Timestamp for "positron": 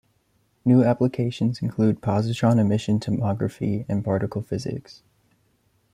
2.01-2.57